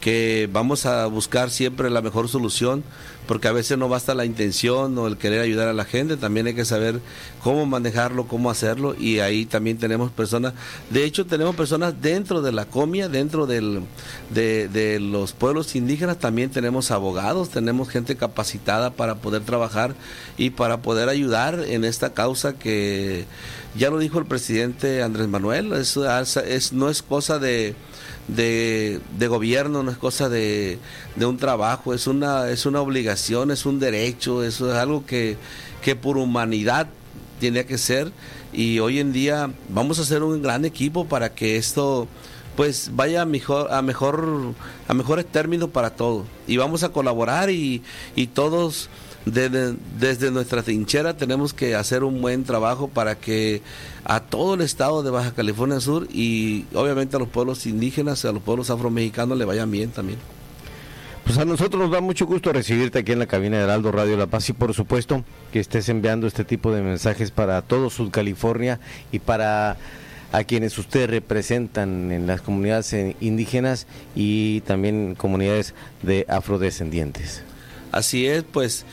que 0.00 0.48
vamos 0.52 0.84
a 0.86 1.06
buscar 1.06 1.50
siempre 1.50 1.88
la 1.88 2.02
mejor 2.02 2.28
solución, 2.28 2.84
porque 3.26 3.48
a 3.48 3.52
veces 3.52 3.78
no 3.78 3.88
basta 3.88 4.14
la 4.14 4.26
intención 4.26 4.96
o 4.98 5.06
el 5.06 5.16
querer 5.16 5.40
ayudar 5.40 5.68
a 5.68 5.72
la 5.72 5.84
gente, 5.84 6.16
también 6.16 6.46
hay 6.46 6.54
que 6.54 6.66
saber 6.66 7.00
cómo 7.42 7.64
manejarlo, 7.64 8.26
cómo 8.26 8.50
hacerlo, 8.50 8.94
y 8.98 9.20
ahí 9.20 9.46
también 9.46 9.78
tenemos 9.78 10.10
personas, 10.10 10.52
de 10.90 11.04
hecho 11.04 11.24
tenemos 11.24 11.56
personas 11.56 12.02
dentro 12.02 12.42
de 12.42 12.52
la 12.52 12.66
comia, 12.66 13.08
dentro 13.08 13.46
del, 13.46 13.80
de, 14.30 14.98
los 15.00 15.32
pueblos 15.32 15.74
indígenas, 15.74 16.18
también 16.18 16.50
tenemos 16.50 16.90
abogados, 16.90 17.48
tenemos 17.48 17.88
gente 17.88 18.16
capacitada 18.16 18.90
para 18.90 19.16
poder 19.16 19.42
trabajar 19.42 19.94
y 20.36 20.50
para 20.50 20.82
poder 20.82 21.08
ayudar 21.08 21.64
en 21.66 21.84
esta 21.84 22.12
causa 22.12 22.52
que 22.58 23.24
ya 23.74 23.90
lo 23.90 23.98
dijo 23.98 24.18
el 24.18 24.26
presidente 24.26 25.02
Andrés 25.02 25.28
Manuel, 25.28 25.72
es 25.72 26.72
no 26.72 26.90
es 26.90 27.02
cosa 27.02 27.38
de 27.38 27.74
de, 28.28 29.00
de 29.18 29.28
gobierno, 29.28 29.82
no 29.82 29.90
es 29.90 29.98
cosa 29.98 30.28
de, 30.28 30.78
de, 31.16 31.26
un 31.26 31.36
trabajo, 31.36 31.94
es 31.94 32.06
una, 32.06 32.50
es 32.50 32.66
una 32.66 32.80
obligación, 32.80 33.50
es 33.50 33.66
un 33.66 33.78
derecho, 33.78 34.42
eso 34.42 34.70
es 34.70 34.76
algo 34.76 35.04
que, 35.04 35.36
que 35.82 35.96
por 35.96 36.16
humanidad 36.16 36.88
tiene 37.40 37.66
que 37.66 37.78
ser. 37.78 38.12
Y 38.52 38.78
hoy 38.78 39.00
en 39.00 39.12
día 39.12 39.50
vamos 39.68 39.98
a 39.98 40.02
hacer 40.02 40.22
un 40.22 40.40
gran 40.42 40.64
equipo 40.64 41.06
para 41.06 41.34
que 41.34 41.56
esto 41.56 42.08
pues 42.56 42.90
vaya 42.94 43.22
a 43.22 43.24
mejor 43.24 43.72
a 43.72 43.82
mejor 43.82 44.54
a 44.86 44.94
mejores 44.94 45.26
términos 45.26 45.70
para 45.70 45.90
todos 45.90 46.24
y 46.46 46.56
vamos 46.56 46.84
a 46.84 46.90
colaborar 46.90 47.50
y, 47.50 47.82
y 48.14 48.28
todos 48.28 48.88
desde, 49.26 50.30
nuestra 50.30 50.62
trinchera 50.62 51.16
tenemos 51.16 51.54
que 51.54 51.74
hacer 51.74 52.04
un 52.04 52.20
buen 52.20 52.44
trabajo 52.44 52.88
para 52.88 53.14
que 53.14 53.62
a 54.04 54.20
todo 54.20 54.54
el 54.54 54.60
estado 54.60 55.02
de 55.02 55.10
Baja 55.10 55.32
California 55.32 55.80
Sur 55.80 56.08
y 56.12 56.66
obviamente 56.74 57.16
a 57.16 57.18
los 57.18 57.28
pueblos 57.28 57.66
indígenas, 57.66 58.24
a 58.24 58.32
los 58.32 58.42
pueblos 58.42 58.70
afromexicanos 58.70 59.38
le 59.38 59.44
vayan 59.44 59.70
bien 59.70 59.90
también. 59.90 60.18
Pues 61.24 61.38
a 61.38 61.46
nosotros 61.46 61.80
nos 61.80 61.90
da 61.90 62.02
mucho 62.02 62.26
gusto 62.26 62.52
recibirte 62.52 62.98
aquí 62.98 63.12
en 63.12 63.18
la 63.18 63.26
cabina 63.26 63.56
de 63.56 63.64
Heraldo 63.64 63.90
Radio 63.92 64.18
La 64.18 64.26
Paz 64.26 64.50
y 64.50 64.52
por 64.52 64.74
supuesto 64.74 65.24
que 65.52 65.60
estés 65.60 65.88
enviando 65.88 66.26
este 66.26 66.44
tipo 66.44 66.70
de 66.70 66.82
mensajes 66.82 67.30
para 67.30 67.62
todo 67.62 67.88
Sud 67.88 68.10
California 68.10 68.78
y 69.10 69.20
para 69.20 69.78
a 70.32 70.44
quienes 70.44 70.76
ustedes 70.78 71.08
representan 71.08 72.12
en 72.12 72.26
las 72.26 72.42
comunidades 72.42 72.94
indígenas 73.20 73.86
y 74.14 74.60
también 74.62 75.14
comunidades 75.14 75.74
de 76.02 76.26
afrodescendientes. 76.28 77.42
Así 77.92 78.26
es, 78.26 78.42
pues 78.42 78.84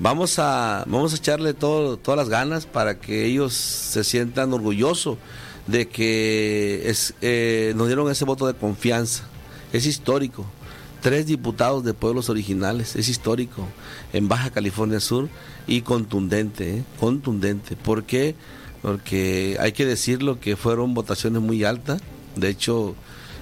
vamos 0.00 0.38
a, 0.38 0.84
vamos 0.88 1.12
a 1.12 1.16
echarle 1.16 1.54
todo, 1.54 1.96
todas 1.96 2.18
las 2.18 2.28
ganas 2.28 2.66
para 2.66 2.98
que 2.98 3.26
ellos 3.26 3.52
se 3.54 4.02
sientan 4.02 4.52
orgullosos 4.52 5.18
de 5.66 5.86
que 5.86 6.82
es, 6.86 7.14
eh, 7.20 7.72
nos 7.76 7.86
dieron 7.86 8.10
ese 8.10 8.24
voto 8.24 8.46
de 8.46 8.54
confianza. 8.54 9.24
Es 9.72 9.86
histórico. 9.86 10.44
Tres 11.00 11.26
diputados 11.26 11.84
de 11.84 11.94
pueblos 11.94 12.28
originales, 12.28 12.94
es 12.96 13.08
histórico 13.08 13.66
en 14.12 14.28
Baja 14.28 14.50
California 14.50 15.00
Sur 15.00 15.30
y 15.66 15.80
contundente, 15.80 16.78
¿eh? 16.78 16.84
contundente. 16.98 17.74
¿Por 17.76 18.04
qué? 18.04 18.34
Porque 18.82 19.56
hay 19.60 19.72
que 19.72 19.86
decirlo 19.86 20.40
que 20.40 20.56
fueron 20.56 20.92
votaciones 20.92 21.40
muy 21.40 21.64
altas. 21.64 22.02
De 22.36 22.50
hecho, 22.50 22.94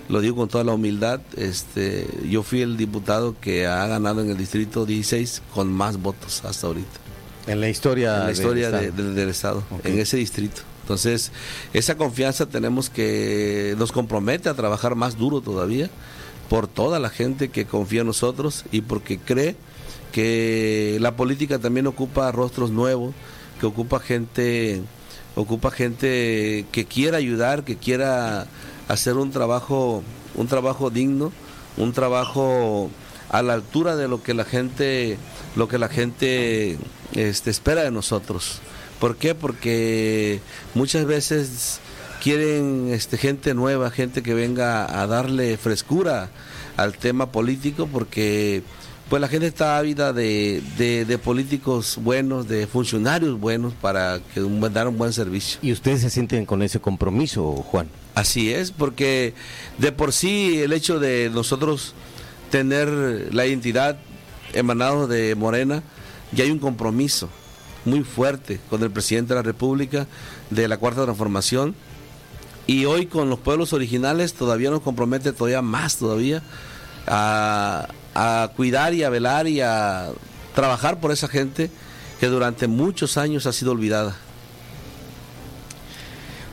lo 0.09 0.21
digo 0.21 0.37
con 0.37 0.49
toda 0.49 0.65
la 0.65 0.73
humildad, 0.73 1.21
este, 1.37 2.07
yo 2.29 2.43
fui 2.43 2.63
el 2.63 2.77
diputado 2.77 3.37
que 3.41 3.67
ha 3.67 3.87
ganado 3.87 4.23
en 4.23 4.31
el 4.31 4.37
distrito 4.37 4.87
16 4.87 5.43
con 5.55 5.73
más 5.73 6.01
votos 6.01 6.45
hasta 6.45 6.67
ahorita. 6.67 6.99
En 7.47 7.61
la 7.61 7.69
historia, 7.69 8.19
la 8.25 8.33
historia 8.33 8.71
del 8.71 9.29
Estado, 9.29 9.63
en 9.85 9.99
ese 9.99 10.19
distrito. 10.19 10.63
Entonces, 10.83 11.33
esa 11.75 11.97
confianza 11.97 12.47
tenemos 12.47 12.89
que, 12.89 13.75
nos 13.79 13.93
compromete 13.93 14.49
a 14.49 14.55
trabajar 14.55 14.95
más 14.95 15.19
duro 15.19 15.43
todavía 15.43 15.91
por 16.49 16.67
toda 16.67 16.99
la 16.99 17.11
gente 17.11 17.51
que 17.51 17.67
confía 17.67 18.01
en 18.01 18.07
nosotros 18.07 18.65
y 18.73 18.81
porque 18.81 19.19
cree 19.19 19.57
que 20.13 20.97
la 21.01 21.15
política 21.17 21.59
también 21.59 21.87
ocupa 21.87 22.33
rostros 22.33 22.71
nuevos, 22.71 23.15
que 23.61 23.67
ocupa 23.67 24.01
gente, 24.01 24.81
ocupa 25.37 25.71
gente 25.71 26.65
que 26.73 26.87
quiera 26.87 27.19
ayudar, 27.19 27.65
que 27.65 27.77
quiera 27.77 28.47
hacer 28.89 29.17
un 29.17 29.31
trabajo, 29.31 30.03
un 30.35 30.49
trabajo 30.49 30.91
digno, 30.91 31.33
un 31.77 31.93
trabajo 31.93 32.91
a 33.31 33.43
la 33.43 33.55
altura 33.55 33.97
de 33.97 34.09
lo 34.09 34.23
que 34.23 34.35
la 34.35 34.45
gente, 34.45 35.19
lo 35.55 35.69
que 35.69 35.79
la 35.79 35.89
gente 35.89 36.79
este, 37.13 37.51
espera 37.51 37.83
de 37.83 37.91
nosotros. 37.91 38.61
¿Por 38.99 39.17
qué? 39.17 39.35
Porque 39.35 40.41
muchas 40.75 41.05
veces 41.05 41.81
quieren 42.23 42.89
este, 42.91 43.17
gente 43.17 43.55
nueva, 43.55 43.91
gente 43.91 44.23
que 44.23 44.35
venga 44.35 45.01
a 45.01 45.07
darle 45.07 45.57
frescura 45.57 46.31
al 46.77 46.95
tema 46.97 47.31
político, 47.31 47.87
porque 47.87 48.63
pues 49.09 49.21
la 49.21 49.29
gente 49.29 49.47
está 49.47 49.79
ávida 49.79 50.13
de, 50.13 50.63
de, 50.77 51.19
políticos 51.19 51.99
buenos, 52.03 52.47
de 52.47 52.67
funcionarios 52.67 53.41
buenos 53.41 53.73
para 53.75 54.21
que 54.35 54.41
dar 54.71 54.89
un 54.89 54.99
buen 54.99 55.13
servicio. 55.13 55.59
¿Y 55.63 55.73
ustedes 55.73 56.03
se 56.03 56.11
sienten 56.11 56.45
con 56.45 56.63
ese 56.63 56.79
compromiso, 56.81 57.53
Juan? 57.53 57.89
Así 58.15 58.53
es, 58.53 58.71
porque 58.71 59.35
de 59.79 59.93
por 59.93 60.13
sí 60.13 60.61
el 60.61 60.73
hecho 60.73 60.99
de 60.99 61.31
nosotros 61.33 61.95
tener 62.51 62.89
la 63.33 63.47
identidad 63.47 63.99
emanado 64.53 65.07
de 65.07 65.35
Morena, 65.35 65.83
ya 66.33 66.45
hay 66.45 66.51
un 66.51 66.59
compromiso 66.59 67.29
muy 67.85 68.03
fuerte 68.03 68.61
con 68.69 68.83
el 68.83 68.91
presidente 68.91 69.31
de 69.31 69.37
la 69.37 69.43
República 69.43 70.07
de 70.51 70.69
la 70.69 70.77
Cuarta 70.77 71.05
Transformación. 71.05 71.75
Y 72.67 72.85
hoy 72.85 73.07
con 73.07 73.31
los 73.31 73.39
pueblos 73.39 73.73
originales 73.73 74.35
todavía 74.35 74.71
nos 74.71 74.83
compromete 74.83 75.33
todavía 75.33 75.63
más 75.63 75.97
todavía 75.97 76.43
a, 77.07 77.89
a 78.15 78.51
cuidar 78.57 78.95
y 78.95 79.03
a 79.03 79.11
velar 79.11 79.47
y 79.49 79.61
a 79.61 80.11
trabajar 80.55 81.01
por 81.01 81.13
esa 81.13 81.29
gente 81.29 81.71
que 82.21 82.27
durante 82.27 82.67
muchos 82.67 83.17
años 83.17 83.47
ha 83.47 83.53
sido 83.53 83.73
olvidada. 83.73 84.17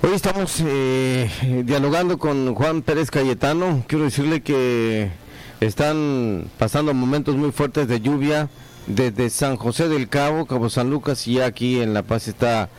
Hoy 0.02 0.14
estamos 0.14 0.58
eh, 0.60 1.64
dialogando 1.66 2.20
con 2.20 2.54
Juan 2.54 2.84
Pérez 2.84 3.10
Cayetano. 3.10 3.84
Quiero 3.88 4.06
decirle 4.06 4.42
que 4.42 5.10
están 5.62 6.48
pasando 6.60 6.94
momentos 6.94 7.36
muy 7.36 7.52
fuertes 7.52 7.88
de 7.88 8.02
lluvia 8.02 8.50
desde 8.86 9.32
San 9.32 9.56
José 9.58 9.88
del 9.90 10.08
Cabo, 10.08 10.46
Cabo 10.46 10.70
San 10.70 10.92
Lucas 10.92 11.28
y 11.28 11.42
aquí 11.42 11.82
en 11.82 11.96
La 11.96 12.04
Paz 12.04 12.28
está 12.28 12.70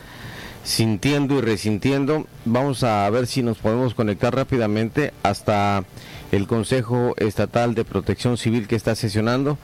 sintiendo 0.63 1.37
y 1.37 1.41
resintiendo. 1.41 2.27
Vamos 2.45 2.83
a 2.83 3.09
ver 3.09 3.27
si 3.27 3.41
nos 3.41 3.57
podemos 3.57 3.93
conectar 3.93 4.33
rápidamente 4.33 5.13
hasta 5.23 5.83
el 6.31 6.47
Consejo 6.47 7.13
Estatal 7.17 7.75
de 7.75 7.85
Protección 7.85 8.37
Civil 8.37 8.67
que 8.67 8.75
está 8.75 8.95
sesionando. 8.95 9.57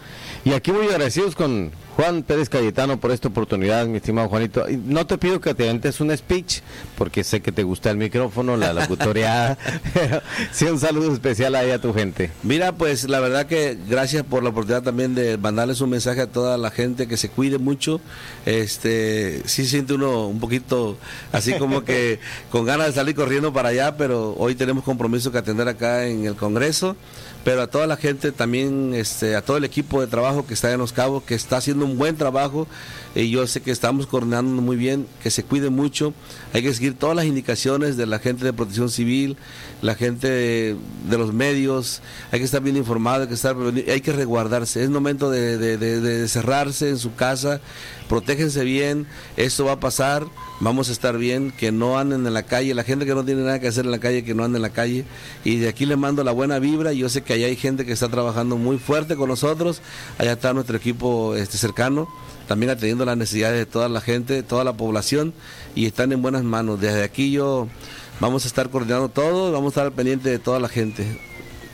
Y 0.46 0.54
aquí 0.54 0.72
muy 0.72 0.88
agradecidos 0.88 1.36
con 1.36 1.72
Juan 1.96 2.24
Pérez 2.24 2.50
Cayetano 2.50 3.00
por 3.00 3.12
esta 3.12 3.28
oportunidad, 3.28 3.86
mi 3.86 3.98
estimado 3.98 4.30
Juanito. 4.30 4.66
No 4.86 5.06
te 5.06 5.18
pido 5.18 5.42
que 5.42 5.54
te 5.54 5.70
entes 5.70 6.00
un 6.00 6.16
speech, 6.16 6.62
porque 6.98 7.24
sé 7.24 7.42
que 7.42 7.52
te 7.52 7.64
gusta 7.64 7.92
el 7.92 7.98
micrófono, 7.98 8.58
la 8.58 8.74
locutoria, 8.74 9.58
sí 10.52 10.66
un 10.66 10.80
saludo 10.80 11.14
especial 11.14 11.56
ahí 11.56 11.72
a 11.72 11.80
tu 11.80 11.94
gente. 11.94 12.32
Mira, 12.42 12.72
pues 12.72 13.08
la 13.10 13.20
verdad 13.20 13.46
que 13.46 13.78
gracias 13.88 14.24
por 14.24 14.44
la 14.44 14.50
oportunidad 14.50 14.84
también 14.84 15.16
de 15.16 15.38
mandarles 15.38 15.82
un 15.82 15.90
mensaje 15.90 16.22
a 16.22 16.28
toda 16.28 16.58
la 16.58 16.72
gente 16.72 17.08
que 17.08 17.18
se 17.18 17.30
cuide 17.30 17.58
mucho. 17.58 18.02
Este, 18.46 19.42
sí 19.46 19.66
siente 19.66 19.94
uno 19.94 20.28
un 20.28 20.40
poquito 20.40 20.98
así 21.32 21.54
como 21.54 21.84
que 21.84 22.20
con 22.52 22.66
ganas 22.66 22.88
de 22.88 22.94
salir 22.94 23.16
corriendo 23.16 23.54
para 23.54 23.70
allá, 23.70 23.98
pero 23.98 24.34
hoy 24.38 24.56
tenemos 24.56 24.84
compromiso 24.84 25.32
que 25.32 25.38
atender 25.38 25.68
acá 25.68 26.06
en 26.06 26.26
el 26.26 26.36
Congreso 26.36 26.53
Congreso 26.54 26.96
pero 27.44 27.62
a 27.62 27.68
toda 27.68 27.88
la 27.88 27.98
gente 27.98 28.32
también, 28.32 28.94
este, 28.94 29.36
a 29.36 29.42
todo 29.42 29.58
el 29.58 29.66
equipo 29.66 30.00
de 30.00 30.08
trabajo 30.08 30.46
que 30.46 30.54
está 30.54 30.72
en 30.72 30.80
Los 30.80 30.94
Cabos, 30.94 31.24
que 31.24 31.36
está 31.36 31.58
haciendo 31.58 31.86
un 31.86 31.98
buen 31.98 32.16
trabajo, 32.16 32.68
y 33.16 33.30
yo 33.30 33.46
sé 33.48 33.62
que 33.62 33.72
estamos 33.72 34.08
coordinando 34.08 34.62
muy 34.62 34.78
bien, 34.78 35.08
que 35.22 35.30
se 35.30 35.44
cuide 35.44 35.70
mucho, 35.70 36.14
hay 36.54 36.64
que 36.64 36.74
seguir 36.74 36.98
todas 36.98 37.16
las 37.16 37.26
indicaciones 37.26 37.98
de 37.98 38.06
la 38.06 38.20
gente 38.20 38.46
de 38.46 38.54
protección 38.54 38.90
civil, 38.90 39.38
la 39.82 39.96
gente 39.96 40.28
de, 40.28 40.78
los 41.18 41.34
medios, 41.34 42.02
hay 42.32 42.40
que 42.40 42.46
estar 42.46 42.62
bien 42.62 42.78
informado, 42.78 43.24
hay 43.24 43.28
que, 43.28 43.34
estar, 43.34 43.56
hay 43.58 44.02
que 44.02 44.14
resguardarse, 44.14 44.82
es 44.82 44.90
momento 44.90 45.30
de, 45.30 45.58
de 45.58 46.28
cerrarse 46.28 46.90
en 46.90 46.98
su 46.98 47.14
casa, 47.16 47.60
protéjense 48.08 48.64
bien, 48.64 49.08
esto 49.38 49.66
va 49.66 49.74
a 49.74 49.80
pasar, 49.80 50.26
vamos 50.60 50.90
a 50.90 50.92
estar 50.92 51.18
bien, 51.18 51.52
que 51.52 51.72
no 51.72 51.98
anden 51.98 52.26
en 52.26 52.34
la 52.34 52.44
calle, 52.44 52.74
la 52.74 52.84
gente 52.84 53.06
que 53.06 53.14
no 53.14 53.26
tiene 53.26 53.42
nada 53.42 53.60
que 53.60 53.68
hacer 53.68 53.86
en 53.86 53.92
la 53.92 54.00
calle, 54.00 54.24
que 54.24 54.34
no 54.34 54.44
ande 54.44 54.58
en 54.58 54.62
la 54.62 54.70
calle, 54.70 55.06
y 55.44 55.58
de 55.58 55.68
aquí 55.68 55.86
les 55.86 55.98
mando 55.98 56.24
la 56.24 56.32
buena 56.32 56.60
vibra, 56.60 56.94
yo 56.94 57.10
sé 57.10 57.22
que 57.22 57.33
allá 57.34 57.48
hay 57.48 57.56
gente 57.56 57.86
que 57.86 57.92
está 57.92 58.10
trabajando 58.10 58.58
muy 58.58 58.78
fuerte 58.78 59.16
con 59.16 59.30
nosotros, 59.30 59.82
allá 60.18 60.34
está 60.34 60.54
nuestro 60.54 60.78
equipo 60.78 61.36
este, 61.36 61.58
cercano, 61.58 62.08
también 62.48 62.70
atendiendo 62.72 63.06
las 63.06 63.18
necesidades 63.18 63.58
de 63.58 63.66
toda 63.66 63.90
la 63.90 64.02
gente, 64.02 64.44
toda 64.44 64.64
la 64.64 64.74
población, 64.74 65.34
y 65.76 65.86
están 65.86 66.12
en 66.12 66.22
buenas 66.22 66.44
manos. 66.44 66.80
Desde 66.80 67.04
aquí 67.04 67.32
yo 67.32 67.68
vamos 68.20 68.46
a 68.46 68.48
estar 68.48 68.70
coordinando 68.70 69.10
todo, 69.10 69.52
vamos 69.52 69.68
a 69.68 69.72
estar 69.72 69.86
al 69.86 69.94
pendiente 69.94 70.30
de 70.30 70.40
toda 70.40 70.60
la 70.60 70.70
gente, 70.70 71.06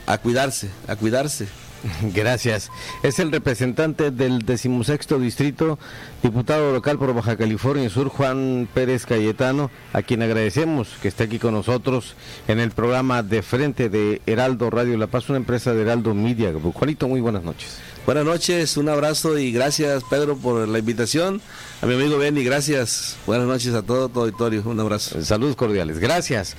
a 0.05 0.17
cuidarse, 0.17 0.69
a 0.87 0.95
cuidarse. 0.95 1.47
Gracias. 2.13 2.71
Es 3.03 3.19
el 3.19 3.31
representante 3.31 4.11
del 4.11 4.39
decimosexto 4.39 5.19
distrito, 5.19 5.79
diputado 6.21 6.73
local 6.73 6.97
por 6.97 7.13
Baja 7.13 7.37
California 7.37 7.89
Sur, 7.89 8.09
Juan 8.09 8.67
Pérez 8.73 9.05
Cayetano, 9.05 9.71
a 9.93 10.01
quien 10.01 10.21
agradecemos 10.21 10.89
que 11.01 11.07
esté 11.07 11.25
aquí 11.25 11.39
con 11.39 11.53
nosotros 11.53 12.15
en 12.47 12.59
el 12.59 12.71
programa 12.71 13.23
de 13.23 13.41
frente 13.41 13.89
de 13.89 14.21
Heraldo 14.25 14.69
Radio 14.69 14.97
La 14.97 15.07
Paz, 15.07 15.29
una 15.29 15.37
empresa 15.37 15.73
de 15.73 15.81
Heraldo 15.81 16.13
Media. 16.13 16.51
Juanito, 16.73 17.07
muy 17.07 17.21
buenas 17.21 17.43
noches. 17.43 17.79
Buenas 18.05 18.25
noches, 18.25 18.75
un 18.77 18.89
abrazo 18.89 19.37
y 19.37 19.51
gracias 19.51 20.03
Pedro 20.09 20.35
por 20.35 20.67
la 20.67 20.79
invitación. 20.79 21.41
A 21.81 21.85
mi 21.85 21.93
amigo 21.93 22.17
Benny, 22.17 22.43
gracias. 22.43 23.17
Buenas 23.27 23.45
noches 23.45 23.73
a 23.73 23.83
todo 23.83 24.09
tu 24.09 24.21
auditorio, 24.21 24.63
un 24.65 24.79
abrazo. 24.79 25.23
Saludos 25.23 25.55
cordiales, 25.55 25.99
gracias. 25.99 26.55